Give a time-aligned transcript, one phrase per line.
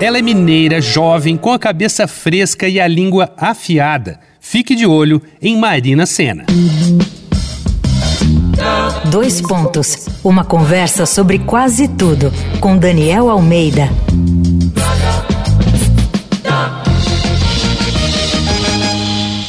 [0.00, 4.20] Ela é mineira, jovem, com a cabeça fresca e a língua afiada.
[4.38, 6.44] Fique de olho em Marina Senna.
[9.10, 10.06] Dois pontos.
[10.22, 13.88] Uma conversa sobre quase tudo com Daniel Almeida.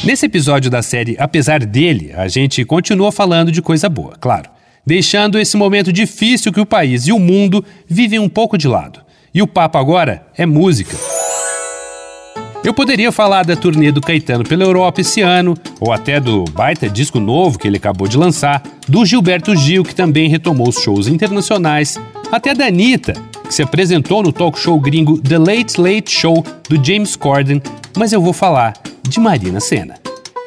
[0.02, 4.50] Nesse episódio da série Apesar dele, a gente continua falando de coisa boa, claro,
[4.84, 9.08] deixando esse momento difícil que o país e o mundo vivem um pouco de lado.
[9.32, 10.96] E o papo agora é música.
[12.64, 16.90] Eu poderia falar da turnê do Caetano pela Europa esse ano, ou até do baita
[16.90, 21.06] disco novo que ele acabou de lançar, do Gilberto Gil, que também retomou os shows
[21.06, 21.96] internacionais,
[22.30, 23.14] até da Anitta,
[23.46, 27.62] que se apresentou no talk show gringo The Late Late Show do James Corden,
[27.96, 28.74] mas eu vou falar
[29.08, 29.94] de Marina Senna.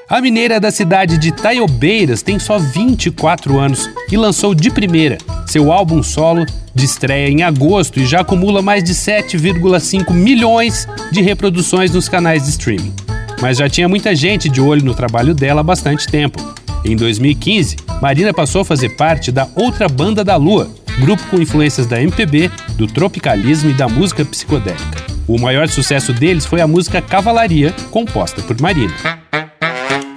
[0.10, 5.18] A mineira da cidade de Taiobeiras tem só 24 anos e lançou de primeira
[5.54, 11.22] seu álbum solo de estreia em agosto e já acumula mais de 7,5 milhões de
[11.22, 12.92] reproduções nos canais de streaming.
[13.40, 16.42] Mas já tinha muita gente de olho no trabalho dela há bastante tempo.
[16.84, 20.68] Em 2015, Marina passou a fazer parte da Outra Banda da Lua,
[21.00, 25.04] grupo com influências da MPB, do tropicalismo e da música psicodélica.
[25.28, 28.94] O maior sucesso deles foi a música Cavalaria, composta por Marina.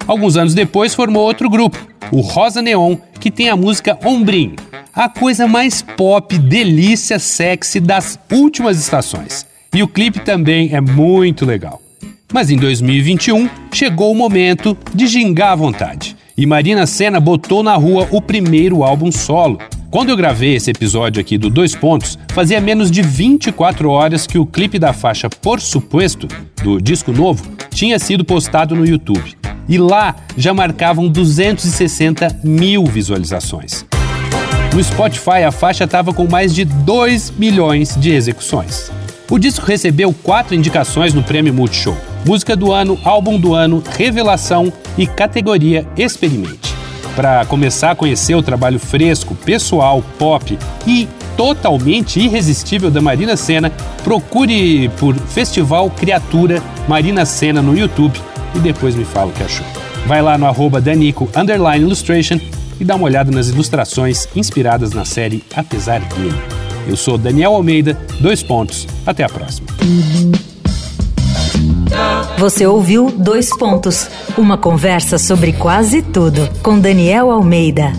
[0.07, 1.77] Alguns anos depois formou outro grupo,
[2.11, 4.57] o Rosa Neon, que tem a música Ombrinho,
[4.97, 9.45] a coisa mais pop, delícia, sexy das últimas estações.
[9.75, 11.83] E o clipe também é muito legal.
[12.33, 16.17] Mas em 2021 chegou o momento de gingar à vontade.
[16.35, 19.59] E Marina Senna botou na rua o primeiro álbum solo.
[19.91, 24.39] Quando eu gravei esse episódio aqui do Dois Pontos, fazia menos de 24 horas que
[24.39, 26.27] o clipe da faixa Por Supuesto,
[26.63, 29.37] do disco novo, tinha sido postado no YouTube
[29.69, 33.85] e lá já marcavam 260 mil visualizações.
[34.75, 38.91] No Spotify, a faixa estava com mais de 2 milhões de execuções.
[39.31, 44.73] O disco recebeu quatro indicações no Prêmio Multishow: Música do Ano, Álbum do Ano, Revelação
[44.97, 46.75] e categoria Experimente.
[47.15, 53.71] Para começar a conhecer o trabalho fresco, pessoal, pop e totalmente irresistível da Marina Senna,
[54.05, 58.21] procure por Festival Criatura Marina Senna no YouTube
[58.55, 59.67] e depois me fala o que achou.
[60.07, 61.29] Vai lá no arroba Danico
[61.79, 62.39] Illustration
[62.81, 66.41] e dá uma olhada nas ilustrações inspiradas na série Apesar dele.
[66.89, 68.87] Eu sou Daniel Almeida, dois pontos.
[69.05, 69.67] Até a próxima.
[72.39, 77.93] Você ouviu Dois Pontos, uma conversa sobre quase tudo com Daniel Almeida.